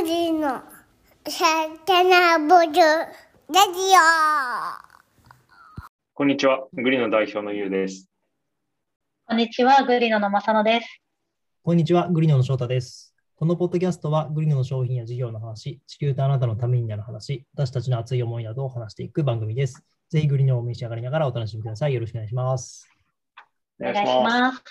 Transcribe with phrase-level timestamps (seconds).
[0.00, 0.62] グリの
[1.28, 1.44] サ
[1.84, 2.80] タナボルラジ
[6.14, 6.68] こんにちは。
[6.72, 8.08] グリの代表のゆうです。
[9.26, 11.02] こんにちは、グリノの正野です。
[11.64, 13.12] こんにちは、グリノの翔太です。
[13.34, 19.82] このポッドキャストは、グリノの商品や事業の話、地球とあなたのためになる話、私たちの熱い思いなどを話していく番組です。
[20.10, 21.94] ぜひグリノを召し上がりながらお楽しみください。
[21.94, 22.88] よろしくお願いします。
[23.80, 24.62] お願いします。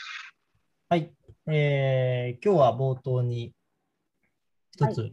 [0.88, 1.12] はい。
[1.48, 3.57] えー今日は冒頭に
[4.78, 5.12] 一つ、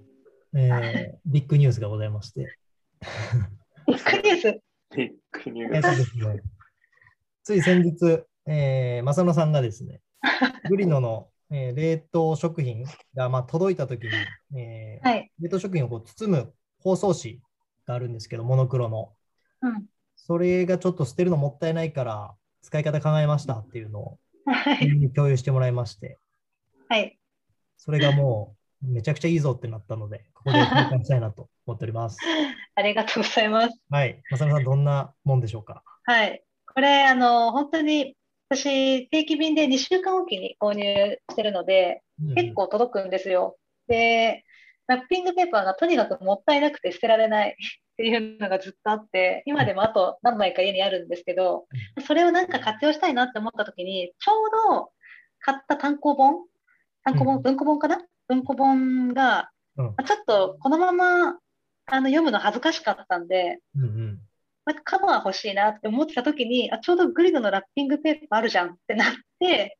[0.54, 2.58] えー ビッグニュースがございまして、
[3.86, 4.60] びっくりです。
[4.94, 5.12] ビッ
[5.44, 5.98] グニュえっとース。
[5.98, 6.42] ですね、
[7.42, 10.02] つい先日、えー、正野さんがですね、
[10.68, 14.10] グリノの、えー冷凍食品が、まあ、届いたときに、
[14.60, 15.32] えーはい。
[15.40, 17.40] 冷凍食品をこう包む包装紙
[17.86, 19.14] があるんですけど、モノクロの。
[19.62, 19.86] うん。
[20.14, 25.10] それがちょっと捨てるのもったいないから、使い方考えましたっていうのをはい。
[25.12, 26.18] 共有してもらいまして、
[26.88, 27.18] はい。
[27.78, 32.18] それがもうめちゃくちゃいいぞってなったので、ここで紹介したいなと思っております。
[32.74, 33.80] ありがとうございます。
[33.90, 34.20] はい。
[34.30, 35.82] 正野さん、どんなもんでしょうか？
[36.04, 36.42] はい。
[36.74, 38.16] これ、あの、本当に、
[38.48, 43.56] 私、定期便で2週間おきに購入してるので、うん結構届くんですよ。
[43.88, 44.44] で、
[44.86, 47.50] ラッピングペーパーがとにかくもったいなくて捨てられない
[47.94, 51.66] っていうのがずっとあって、今でもあと何枚か家にあるんですけど、
[52.06, 54.92] それをなんか活用したいなって思った時に、ちょうど
[55.40, 56.46] 買った単行本、
[57.02, 57.98] 単行本、うん文庫本かな
[58.28, 61.38] 文庫本が、うんまあちょっとこのまま
[61.86, 64.20] あの読むの恥ずかしかったんで、うんうん
[64.66, 69.78] なんかカバー欲しいなって思ってた時に、あ、ちょうどグリドのラッピングペーパーあるじゃんってなって、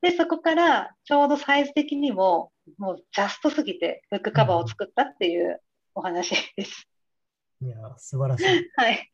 [0.00, 5.60] で、そこからちょうどサイズ的にも、もうジャストすぎて、ブックカバーを作ったっていう
[5.94, 6.88] お話です。
[7.60, 8.70] いや、素晴らしい。
[8.76, 9.13] はい。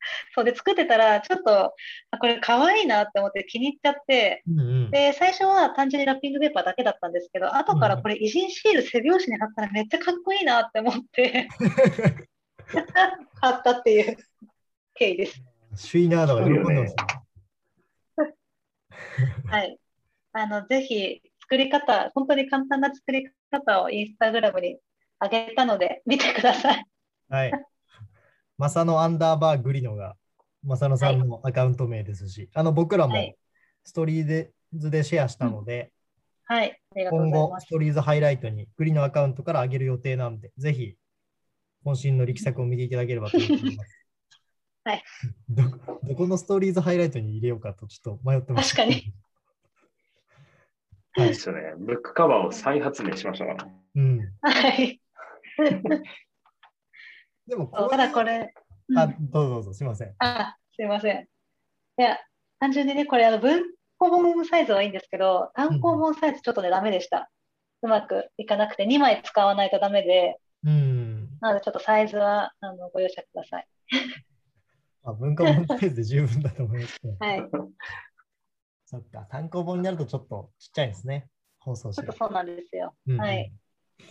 [0.34, 1.74] そうで、作ってたら、ちょっと、
[2.10, 11.48] あ、これ可愛いなって思って気に入っちゃって、うんうんで、最初は単純にラッピングペーパーだけだったんですけど、後からこれ、偉人シール背表紙に貼ったらめっちゃかっこいいなって思って、
[13.40, 14.16] 貼ったっていう
[14.94, 15.42] 経緯です。
[15.76, 17.20] シュイナードが喜んでますね。
[19.46, 19.78] はい。
[20.32, 24.78] あの、ぜひ、作り方、本当に簡単な作り方をインスタグラムに
[25.20, 26.84] 上げたので、見てください。
[27.28, 27.52] はい。
[28.60, 30.16] マサノアンダーバーグリノが、
[30.62, 33.34] マサノさんのアカウント名ですし、あの僕らもはい
[33.84, 35.90] ストーリーズでシェアしたので、
[36.44, 36.78] はい。
[36.94, 37.70] ありがとうご今ざいます後ス。
[37.70, 40.94] トーリーズハイライトにグリノアカウントから上げる予定なんで、ぜひ、
[41.86, 44.06] 渾身の力作を見ていただければと思います。
[44.84, 45.02] はい
[45.48, 45.62] ど。
[46.02, 48.76] どこのストーリーズハイライトに入れようかとちょっと迷ってます。
[48.76, 49.10] 確かに。
[51.16, 51.30] はいい。
[51.30, 51.72] いですよね。
[51.78, 53.74] ブックカバーを再発明しましたからね。
[53.94, 54.32] うん。
[54.42, 55.00] はい。
[57.50, 58.54] でもそうただこれ、
[58.88, 60.14] うんあ、どうぞどうぞ、すみません。
[60.18, 61.22] あ、すいません。
[61.22, 61.26] い
[61.96, 62.16] や、
[62.60, 63.60] 単純にね、これ、あの、文
[63.98, 67.28] 庫本サイズはいいんですけど、単行本サイズちょっとね、ダメでした。
[67.82, 71.28] うまくいかなくて、2枚使わないとダメで、うん。
[71.40, 73.66] なのでちょっとサイズは、あの、ご容赦ください。
[75.02, 77.16] あ文化本サイズで十分だと思います、ね。
[77.20, 77.50] はい。
[78.84, 81.28] そっか、単行本になるとちょっとちっちゃいですね。
[81.58, 82.24] 放送紙がちょっと。
[82.26, 82.94] そうなんですよ。
[83.06, 83.52] うんうんはい。
[83.98, 84.06] わ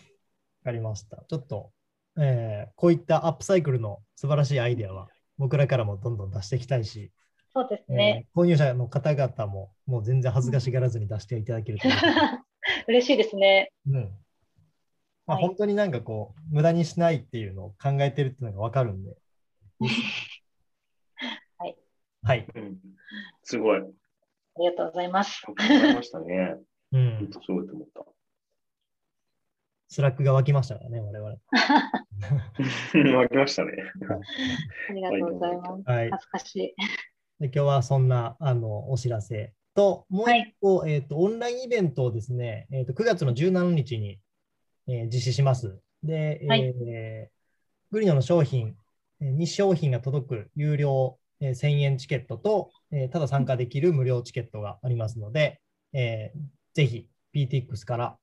[0.66, 1.23] かりました。
[1.27, 1.71] ちょっと、
[2.17, 7.11] えーこういったアップサイクルの素晴らしいアイデアは僕らからもどんどん出していきたいし、
[7.53, 8.27] そうですえーね。
[8.35, 11.97] 購入者の方々ももう全然恥ずかしがらずに出していただけると思
[12.87, 13.71] 嬉しいですね。
[13.87, 13.91] う。
[13.91, 14.11] うん
[15.25, 19.15] まあ、はい本当になんかこう、無駄にしないっていうのを考えてるっていうのがわかるんで。
[21.59, 21.77] はい。
[22.23, 22.47] はい。
[22.55, 22.79] うん。
[23.43, 23.79] すごい。
[23.79, 23.83] あ
[24.59, 25.43] りがとうございます。
[25.47, 26.55] わかりましたね。
[26.91, 27.29] うん。
[27.31, 28.03] すごいと思った。
[29.89, 31.35] Slack が沸きましたからね、我々。
[33.17, 33.72] 沸きましたね。
[34.89, 35.83] ありがとうございます。
[35.89, 36.09] はい。
[36.11, 36.75] 恥ずかしい。
[37.39, 44.19] で今日はそんなあのお知らせと、もう一個、えーと、オンラインイベントをですね、えーと、9月の17日に、
[44.88, 45.79] えー実施します。
[46.03, 47.39] で、はいえー
[47.91, 48.75] グリノの商品、
[49.21, 55.59] えー2商品が届く有料、えー1000円チケットと、えーただ参加できる無料チケットがありますので、
[55.94, 56.39] えー
[56.75, 58.17] ぜひ PTX から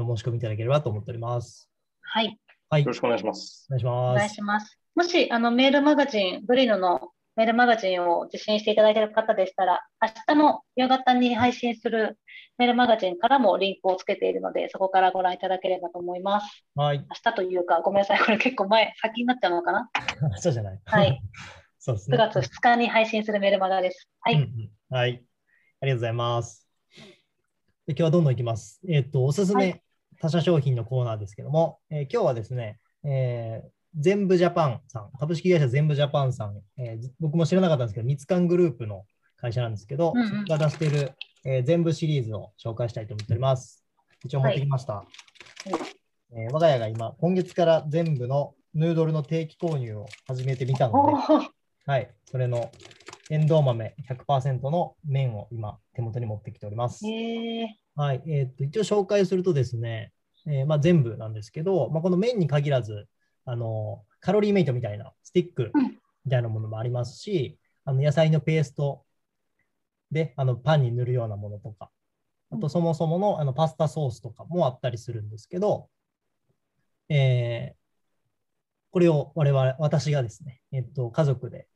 [0.00, 1.70] お申し込みいただければと思っております。
[2.00, 2.38] はい。
[2.70, 3.66] はい、およろしくお願いします。
[3.70, 4.18] 願いしおます。
[4.18, 4.78] 願いします。
[4.94, 12.18] もし、あの、メールマガジン、ブリノのメールマガジンを受信していただいている方でしたら、明日の夕方に配信する
[12.58, 16.64] メールマガジンからもリンクをつけているので、そこからご覧いただければと思います。
[16.74, 18.18] はい、明日というか、ごめんなさい。
[18.18, 19.88] これ結構前、先になっちゃうのかな？
[20.38, 20.80] そうじゃない。
[20.84, 21.20] はい。
[21.78, 22.30] そうです9ね。
[22.34, 24.08] 月2日に配信するメールマガです。
[24.20, 24.34] はい。
[24.34, 25.24] うんうんはい。
[25.80, 26.68] ありがとうございます。
[27.86, 28.80] で今日はどんどんいきます。
[28.88, 29.80] えっ、と、おすすはめ
[30.20, 33.68] 他社商品のコーナーですけども、えー今日はですね、えー
[33.98, 39.04] 全部ジャパンさん、株式会社全部ジャパンさん、えーじ僕も知らなかったんですけど、ミツカングループの
[39.40, 41.12] 会社なんですけど、うんうんが出している、
[41.44, 43.84] えー全部シリーズを紹介したいと思っております。
[44.24, 45.04] 一応持ってきました。
[45.66, 51.12] ええー我が家が今、今月から全部のヌードルの定期購入を始めてみたので、
[51.86, 52.70] はい、それの
[53.30, 57.06] エンドウ豆100%の麺を今、手元に持ってきております。
[57.06, 60.12] へえはい、えーっと一応紹介するとですね、
[60.46, 63.08] えーまあ、全部なんですけど、まあ、この麺に限らず、
[63.44, 65.98] あのカロリーメイトみたいなスティックうん。
[66.24, 69.04] みたいなものもありますし、あの野菜のペースト
[70.12, 71.90] であのパンに塗るようなものとか、
[72.52, 75.88] あとそもそものあのパスタソースとかもあったりするんですけど、
[77.08, 77.78] えー
[78.90, 81.68] これを我々、私がですね、えっと、家族で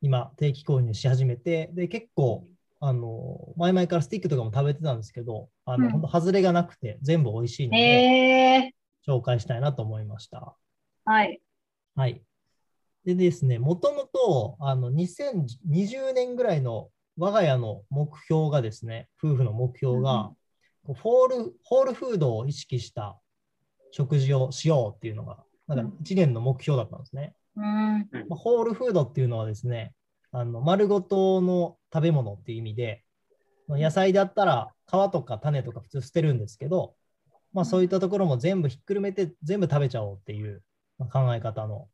[0.00, 2.48] 今定期購入し始めて、で、結構、
[2.80, 8.74] あの、前々からスティックとかも食べてたんですけど、あの、うん本当外れがなくて全部美味しいので、へえ
[9.06, 10.54] 紹介したいなと思いました。
[11.04, 11.40] はい。
[11.94, 12.22] はい。
[13.04, 20.32] でですね、もともと、あの、2020年ぐらいの我が家の目標がですね、夫婦の目標が、
[20.84, 23.18] こうホール、ホールフードを意識した
[23.92, 25.38] 食事をしようっていうのが、
[25.68, 27.34] なんか1年の目標だったんですね。
[27.56, 28.08] うん。
[28.28, 29.94] まあ、ホールフードっていうのはですね、
[30.32, 33.04] あの丸ごとの食べ物っていう意味で、
[33.68, 36.94] まあ野菜だったら皮とか種とか普通捨てるんですけど、
[37.52, 40.62] まあ、そういったところも全部ひっくるめて全部食べちゃおうっていう
[40.98, 41.88] まあ考え方の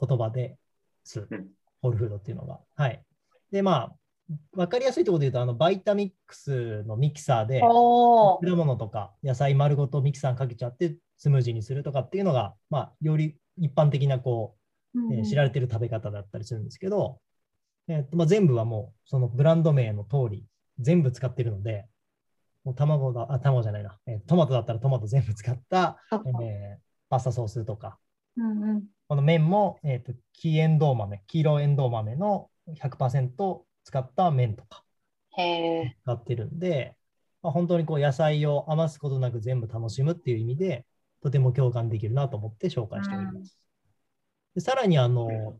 [0.00, 0.56] 言葉で
[1.04, 1.48] すうん。
[1.82, 2.60] ホールフードっていうのが。
[2.76, 3.02] はい。
[3.50, 3.94] で、まあ、
[4.52, 14.56] わかりやすいところで言うと、あのバイタミックスのミキサーで、果物とか野菜丸ごとミキサーにかけちゃってスムージーにするとかっていうのが、まあ、より一般的なこ
[14.94, 17.20] う、えー知られてる食べ方だったりするんですけど、
[17.88, 20.44] えーとまあ、全部はもうそのブランド名の通り
[20.78, 21.86] 全部使ってるので、
[22.64, 26.78] もう卵だ、あ、卵じゃないな、えートマトだったらトマト全部使った、えー
[27.08, 27.98] パスタソースとか、
[28.36, 28.84] うんうん。
[29.08, 32.48] この麺も、えーと黄エンドウ豆、黄色エンドウ豆の
[32.80, 34.84] 100%使った麺とか。
[36.04, 36.94] 使ってるんで、
[37.42, 40.86] まあ、本当にこう野菜を余すことなく全部楽しむっていう意味で、
[41.22, 43.58] とても共感できるなと思って紹介しております。
[44.54, 45.58] でさらにあの、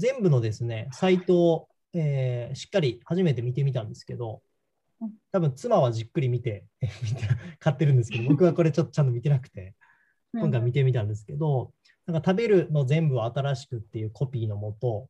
[0.00, 4.42] 全部のですね、サイトを、えーしっかり初めて見てみたんですけど
[5.00, 6.64] うん、多分妻はじっくり 見て、
[7.58, 9.74] 買ってるんですけど、 僕はこれちょっとちゃんと見てなくて、
[10.32, 11.72] 今回見てみたんですけど、
[12.06, 15.08] なんか食べるの全部は新しくっていうコピーのもと、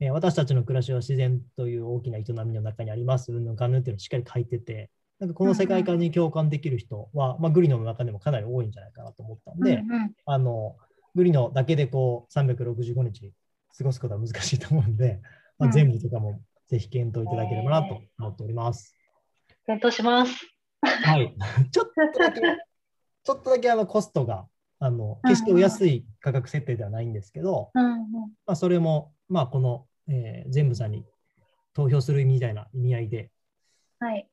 [0.00, 9.82] えー私たちの暮らしは自然という大きな営みの中にあります、うんぬんかんぬんっていうのをしっかり書いてて、なんかこの世界観に共感できる人は、まあ、グリノの中でもかなり多いんじゃないかなと思ったんで、
[10.26, 10.76] あの、
[11.14, 13.32] グリノだけでこう365日
[13.76, 15.20] 過ごすことは難しいと思うんで、
[15.58, 18.96] まあ、うん全部とかもぜひ検討いただければなと思っております。
[19.66, 20.34] 検討します。
[20.80, 21.36] はい。
[21.70, 22.40] ちょっとだけ、
[23.22, 24.48] ちょっとだけあのコストが、
[24.78, 31.06] あの、決してお安い価格設定ではないんですけど、うんうんまあ、それも、まあ、この、えー全部さんに
[31.72, 33.30] 投票するみたいな意味合いで
[34.00, 34.28] はい。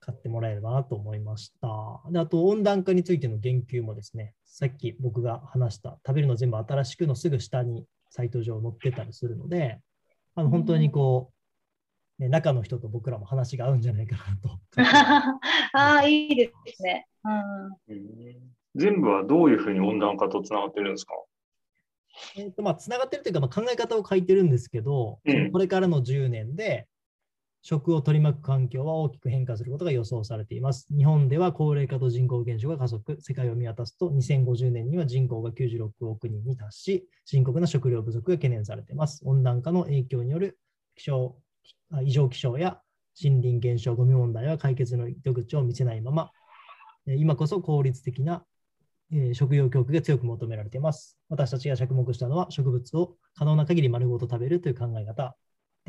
[0.00, 2.00] 買ってもらえればなと思いました。
[2.10, 9.80] で、あと温暖化についての言及もですね、さっき僕が話した食べるの全部新しくのすぐ下にサイト上載ってたりするので、
[10.34, 11.32] あの本当にこ
[12.18, 14.58] う、ね、中の人と僕らも話が合うんじゃないかなと。
[15.72, 17.06] ああ、いいですね。
[17.24, 17.94] うん。
[17.96, 21.14] うん全部はどういうふうに温暖化とつながってるんですか？
[22.36, 26.86] えーとまあ、つながってるというか、まあ、考え方を書いてるんですけど、うんこれからの10年で
[27.62, 30.86] 食を取り巻く環境は大きく変化することが予想されています。
[30.96, 39.20] 日本では高齢化と人口減少が加速、世界を見渡すと2050年には人口が96億人に達し、深刻な食料不足が懸念されています。
[39.24, 40.58] 温暖化の影響による
[40.96, 41.36] 気象
[42.02, 42.80] 異常気象や
[43.22, 46.30] 森林減少、ゴミ問題は解決の糸口を見せないまま、
[47.06, 48.44] 今こそ効率的な
[49.34, 51.18] 食用供給が強く求められています。
[51.28, 55.36] 私たちが着目したのは植物を可能な限り丸ごと食べるという考え方、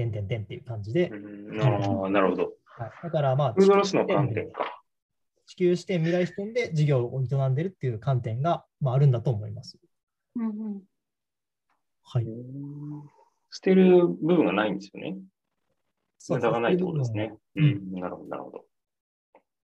[0.10, 2.54] 点々点っていう感じで、うん、ああ、なるほど。
[2.66, 4.82] はい、だからまあフードロスの観点か。
[5.46, 9.78] 地球視点、未来視点で事業を営んでいるっていう観点が、まあ、あるんだと思います。
[10.36, 10.82] うんうん
[12.04, 12.24] はい。
[12.24, 13.04] うん
[13.54, 15.18] 捨てる部分がないんですよね。
[16.18, 17.34] そう無駄がないってことですね。
[17.56, 18.66] ううんん、なるほど、なるほど。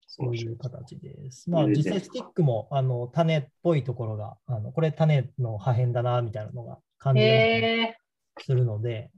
[0.08, 1.50] そういう形です。
[1.50, 7.22] まあ、実際スティックもあの種っぽいところが、あのこれ種の破片だなみたいなのが感じ。
[8.40, 9.10] するので、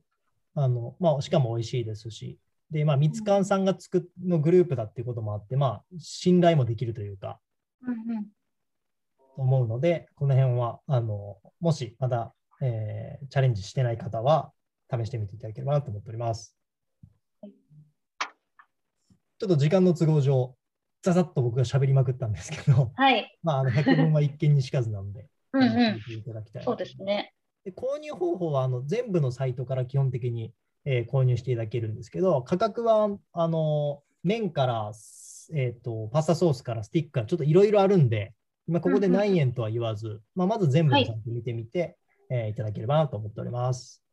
[0.62, 2.38] あのまあ、しかも美味しいですし、
[2.70, 7.40] で、まあ、ミツカンさんが作っのグループだっていうこともあって、まあ、信頼もできるというか、
[7.82, 8.28] うんうん。
[9.38, 14.52] 思うので、この辺は、あの、もしまだ、えーチャレンジしてない方は、
[14.92, 16.56] 試してみていただければなと思っております。
[19.40, 20.58] ちょっと時間の都合上、
[21.02, 23.34] ざざっと僕が喋りまくったんですけど、はい。
[23.42, 25.70] まあ、あの100分は一見にしかずなので、うんうん。
[26.06, 27.34] 聞いただきたいなそうですね。
[27.66, 30.54] で購入方法はあの全部のサイトから基本的に、
[30.86, 34.92] えー購入していただけるんですけど、価格はあの麺から、
[35.54, 38.34] えー、とパスタソースからスティックからちょっといろいろあるんで、
[38.68, 41.98] 今ここで何円とは言わず、まあ、まず全部ちゃんと見てみて、
[42.30, 44.04] えーいただければなと思っております。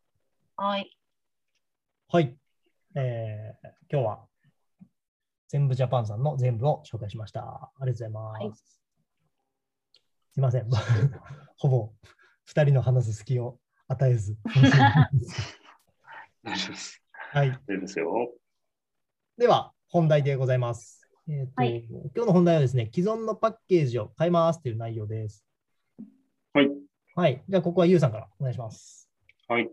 [0.57, 0.99] はい。
[2.09, 2.37] はい。
[2.95, 4.27] えー今日は
[5.49, 7.41] 全部ジャパンさんの全部を紹介しました。
[7.41, 8.43] ありがとうございます。
[8.43, 8.53] はい
[10.37, 10.69] すいません。
[11.57, 11.93] ほぼ
[12.49, 14.37] 2人の話す隙を与えず。
[17.33, 17.51] はい。
[17.51, 18.33] 大丈夫ですよ。
[19.37, 21.09] では、本題でございます。
[21.29, 21.85] えーとはい
[22.15, 25.45] 今日の本題はですね、既存のパッケージを変えますという内容です。
[26.53, 26.71] はい。
[27.17, 27.45] はい。
[27.49, 29.11] じゃあ、ここはゆうさんからお願いします。
[29.49, 29.69] はい。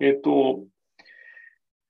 [0.00, 0.64] えっ、と、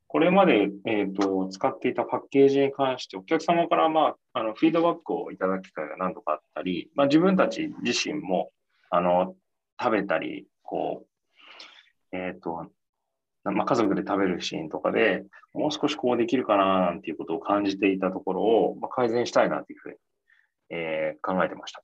[0.07, 8.51] これまで、えっと使っていたパッケージに関して、お客様から、まあ、あのフィードバックをいただく機会が何度かあったり、まあ、自分たち自身も
[8.91, 9.37] あの
[9.81, 11.07] 食べたり、こ
[12.13, 12.67] う、えっ、と、
[13.45, 19.97] まあ、家族で食べるシーンとかでもう少しこうできるかななんていうことを感じていたところを、まあ、改善したいなというふうに、
[20.71, 21.83] えー考えてました。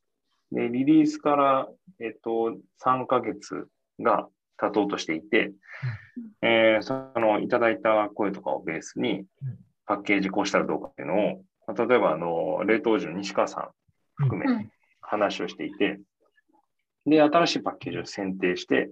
[0.53, 1.69] で、リリースから、
[2.01, 3.67] えっ、と、3ヶ月
[4.01, 5.53] が経とうとしていて、
[6.43, 9.27] えーそのいただいた声とかをベースにうん、
[9.87, 13.69] パッケージこうしたらどうかっていうのを、まあ例えばあの冷凍時の西川さん
[14.17, 14.71] 含めうん
[15.07, 16.01] 話をしていて、
[17.07, 18.91] で、新しいパッケージを選定して、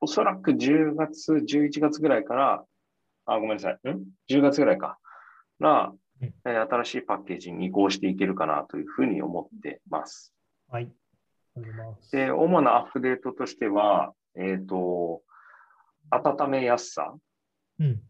[0.00, 2.64] おそらく10月、11月ぐらいから、
[3.26, 4.98] あ、ごめんなさい、ん ?10 月ぐらいか。
[5.58, 10.32] ら、うんえー新しいパッケージに移行していけるかなというふうに思ってます。
[10.68, 10.90] はい。
[12.10, 15.22] で、主なアップデートとしては、えっ、と、
[16.10, 17.14] 温めやすさ、
[17.78, 18.00] うん。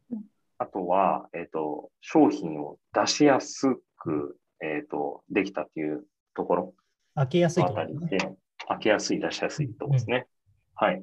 [0.59, 6.05] あとは、えっ、と、商品を出しやすく、えっ、と、できたっていう
[6.35, 6.75] ところ
[7.15, 8.37] 開けやすいあところね
[8.69, 10.27] 開けやすい、出しやすいところですね。
[10.75, 11.03] はい。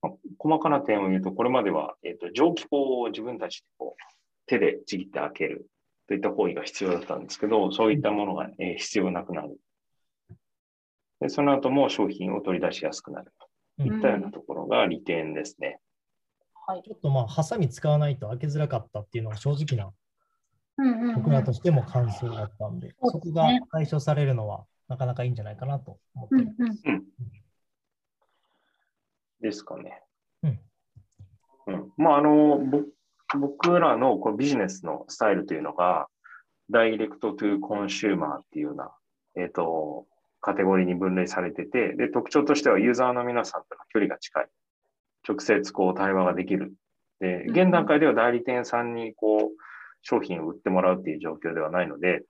[0.00, 4.02] まあ細かな点を言うと、これまでは、えっ、と、蒸気口を自分たちでこう
[4.46, 5.66] 手でちぎって開ける
[6.08, 9.58] といった行為が必要だったんですけど、そういったものが、えー必要なくなる。
[11.20, 13.32] で、その後も商品を取り出しやすくなる
[13.78, 15.78] といったようなところが利点ですね。
[16.66, 19.92] はいちょっとまあ、ハサミ使わないと開けづらかったっていうのが正直な
[20.78, 26.44] うんうんうん僕らとしても感想だったんで、そこが解消されるのはなかなかいいんじゃないかなと思ってうる。
[26.44, 27.02] んうん
[29.40, 30.02] ですかね。
[30.42, 30.60] うん
[31.66, 31.92] うん。
[31.96, 32.82] まあ、あの、ぼ
[33.40, 36.08] 僕らのこのビジネスのスタイルというのが、
[36.70, 38.92] ダイレクトトゥコンシューマーっていうような、
[39.36, 40.06] えっ、と、
[40.42, 44.46] カテゴリーに分類されてて、で、特徴としてはユーザーの皆さんとの距離が近い。
[45.26, 46.74] 直接こう対話ができる。
[47.20, 49.40] で、現段階では代理店さんにこう、
[50.02, 52.24] 商品を売ってもらうっていう状況ではないので、うん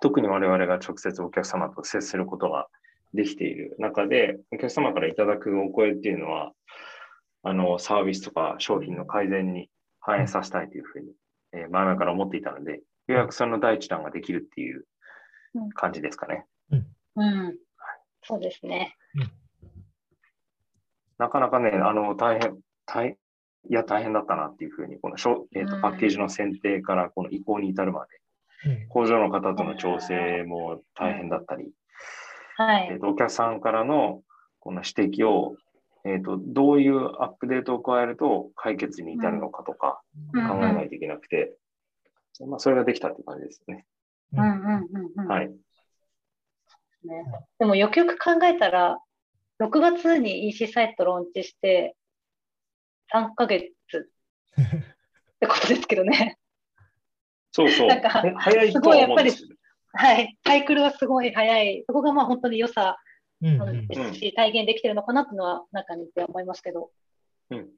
[0.00, 2.68] 特に我々が直接お客様と接することが
[3.14, 6.52] できている中で、お客様からいただくお声っていうのは、
[7.42, 11.12] あの、サービスとか商品の改善に反映させたいというふうに、
[11.52, 14.84] えー前々から思っていたので、ようやくその第一弾ができるっていう
[15.74, 16.46] 感じですかね。
[16.70, 17.56] うん。
[18.22, 18.96] そうですね。
[21.18, 23.16] なかなかね、あの、大変、大
[23.68, 25.82] いや、大変だったなっていうふうに、このしょ、えーとうん。
[25.82, 28.27] パッケージの選定からこの移行に至るまで、うん
[28.88, 31.70] 工場の方との調整も大変だったり、
[32.56, 33.00] はいえー。
[33.00, 34.22] とお客さんからの
[34.58, 35.56] この指摘を、
[36.04, 40.00] えーと、どういうアップデートを加えると解決に至るのかとか
[40.32, 41.56] うん考えないといけなくて、
[42.46, 43.86] まあ、それができたっていう感じですね。
[44.32, 45.48] うんうんうんうんはい。
[45.48, 45.54] ね
[47.58, 48.98] でもよくよく考えたら、
[49.60, 51.96] 6月に EC サイトローンチして、
[53.12, 53.72] 3ヶ月っ
[55.40, 56.38] てことですけどね。
[57.58, 57.88] そうそう。
[57.88, 59.56] なんかは早いとは思うんですよね。
[59.92, 60.38] はい。
[60.46, 61.84] サイクルはすごい早い。
[61.86, 62.96] そこがまあ本当に良さ
[63.42, 66.90] うんうんなのですし、体現できてるのかなっていうのは中にいて思いますけど。
[67.50, 67.68] うん。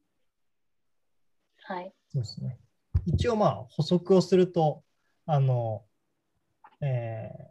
[1.62, 1.92] はい。
[2.12, 2.58] そうですね。
[3.06, 4.82] 一応まあ補足をすると、
[5.26, 5.84] あの、
[6.80, 7.50] えー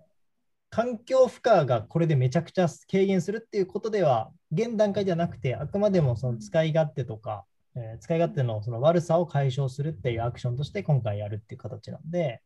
[0.72, 7.46] 環境負荷がこれでめちゃくちゃ軽減するっていうことでは、現段階ではなくて、あくまでもその使い勝手とか、
[7.80, 12.42] えー使い勝手のその悪さを解消するっていうアクションとして今回やるっていう形なんで、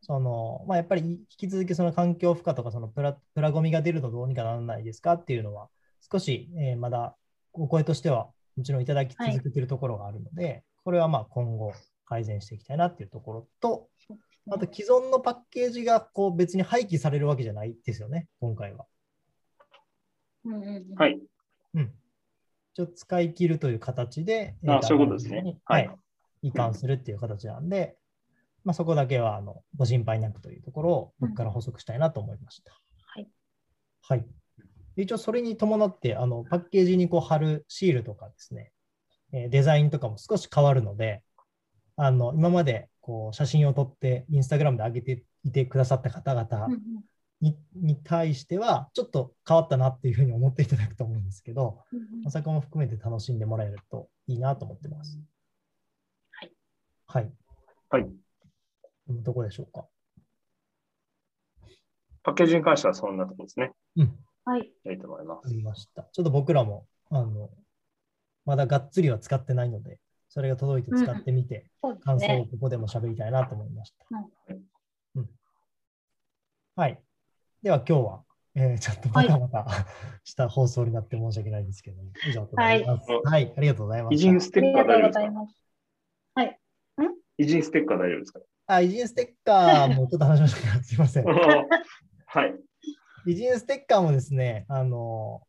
[0.00, 5.68] そのまあ、やっぱり引き続きその環境負荷とかそのプラプラゴミが出るとどうにかならないですかっていうのは、
[6.12, 7.16] 少し、えーまだ
[7.52, 11.72] お声としてはもちろんいただき続けているところがあるので、これはまあ今後
[12.04, 13.88] 改善していきたいなっていうところと、
[14.50, 18.86] あと既存のパッケージがこう別に廃棄されるわけじゃないですよね、今回は。
[20.44, 21.18] うんうんうんはい。
[21.74, 21.92] うん。
[22.74, 25.90] ちょっと使い切るという形で、あえーそういうことですねにははい
[26.42, 26.48] い。
[26.48, 27.96] 移管するっていう形なんで、
[28.64, 32.72] まあ、そこだけはあのご心配なくというところを僕から補足したいなと思いました。
[33.06, 33.28] はい。
[34.02, 34.26] はい。
[34.96, 38.72] 一応それに伴って、あのパッケージにこう貼るシールとかですね、
[39.32, 41.22] えーデザインとかも少し変わるので、
[41.96, 46.68] あの今までこう写真を撮ってインスタグラムで上げていてくださった方々
[47.44, 51.78] にに対しては、ちょっと変わったなっていうふうに思っていただくと思うんですけど、
[52.26, 55.18] お酒も含めて楽しんでもらえるといいなと思ってます。
[56.30, 56.52] はい。
[57.06, 57.32] はい。
[57.90, 58.06] はい。
[59.08, 59.86] どこでしょうか？
[62.22, 63.72] パッケージに関してはそんなところですね。
[63.96, 64.18] うん。
[64.46, 64.72] はい。
[64.82, 65.54] やりたいと思いまあす。
[65.54, 66.04] りました。
[66.10, 67.50] ちょっと僕らも、あの、
[68.46, 69.98] まだがっつりは使ってないので、
[70.30, 72.48] それが届いて使ってみて、そうです感想をね。
[72.50, 74.06] ここでも喋りたいなと思いました。
[74.48, 74.56] うん
[75.16, 75.30] うん
[76.76, 77.00] はい。
[77.64, 78.20] では今日は、
[78.54, 79.86] えーちょっとバタバタ
[80.22, 83.10] した放送になって申し訳ないんですけども、以上となります。
[83.10, 84.30] はいはい、ありがとうございま偉した。
[84.32, 85.20] 人ステッカありがとうごー大丈夫ですか？
[85.20, 85.56] ざいます。
[86.34, 86.60] はい。
[87.38, 88.40] 偉人ステッカー大丈夫ですか？
[88.66, 91.24] あ、偉人ステッカーもちょっと話しましたけど、すいません。
[91.24, 92.54] はい。
[93.26, 95.40] 偉人ステッカーもですね、あの、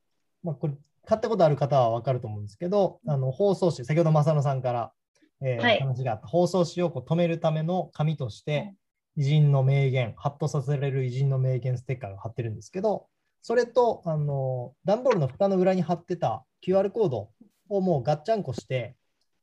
[0.41, 0.73] まあ、これ、
[1.05, 4.93] 買ったことある方は分かると思うんですけど、あの放送紙、先ほど正野さんから、
[5.41, 8.73] えーはい話があった放送紙をこう止めるための紙として、
[9.17, 13.07] 偉人の名言、ハッとさせられる偉人の名言ステッカーが貼ってるんですけど、
[13.41, 17.29] それと、あの、段ボールの蓋の裏に貼ってた QR コード
[17.69, 18.95] をもうガッチャンコして、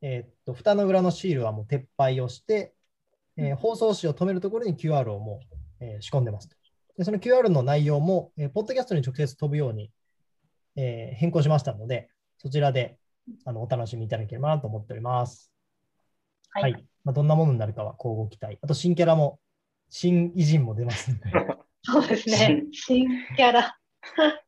[0.03, 2.75] えーっと、蓋の裏のシールはもう撤廃をして、
[3.37, 6.57] えー放送紙を止めるところに QR をもう、えー仕込んでますと。
[6.99, 9.91] で、その QR の内容も、えーポッドキャストに直接飛ぶように、
[10.77, 12.99] えー変更しましたので、そちらで
[13.45, 15.53] あのお楽しみいただければなと思っております。
[16.51, 18.59] はいまあ、どんなものになるかは交互期待。
[18.63, 19.41] あと、新キャラも、
[19.95, 22.65] 新偉人も出ますので、 そうですね。
[22.73, 23.07] 新
[23.37, 23.77] キャラ。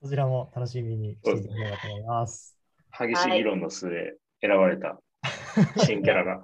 [0.00, 2.56] そちらも楽しみにしていただければと思います。
[2.96, 5.00] 激しい議論の末選ばれた
[5.84, 6.40] 新キャラが。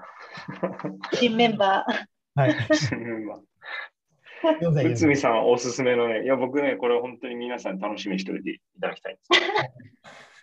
[1.13, 2.41] 新メンバー。
[2.41, 2.57] はい。
[2.75, 9.31] 新メンバー4歳内海さんはおすすめのね、いや、僕ね、これ本当に皆さん楽しみにしておいていただきたいんです。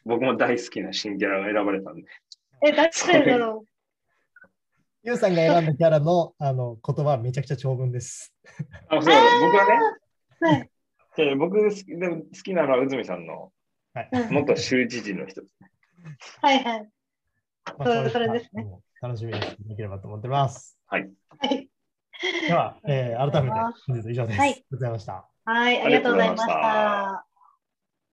[0.05, 2.03] 僕も大好きな新キャラが選ばれたんで。
[2.65, 3.65] え、誰だろ
[5.09, 8.31] ユウさんが選んだキャラのあの言葉はめちゃくちゃ長文です。
[8.89, 9.79] あ、そうだ、僕はね、
[10.41, 10.45] う。
[10.45, 10.69] はい。
[11.17, 13.51] で僕好きでも好きなのは内海さんの
[13.95, 14.09] はい。
[14.11, 15.71] うん元州知事の人ですね。
[16.43, 16.89] はいはい。
[17.79, 18.67] まそれそれですね
[19.01, 20.77] 楽しみにしていただければと思ってます。
[20.85, 21.09] はい。
[22.47, 24.39] では、えー改めてありがとうございます本日以上です。
[24.39, 25.29] はいありがとうございました。
[25.45, 27.28] はい、ありがとうございました。